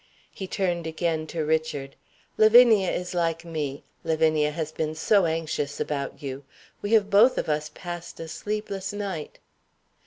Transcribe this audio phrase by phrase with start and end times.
[0.31, 1.95] He turned again to Richard.
[2.35, 6.43] "Lavinia is like me Lavinia has been so anxious about you.
[6.81, 9.37] We have both of us passed a sleepless night."